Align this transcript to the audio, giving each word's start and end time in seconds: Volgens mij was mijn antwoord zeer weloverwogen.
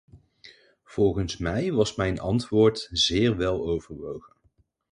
Volgens 0.83 1.37
mij 1.37 1.71
was 1.71 1.95
mijn 1.95 2.19
antwoord 2.19 2.87
zeer 2.91 3.37
weloverwogen. 3.37 4.33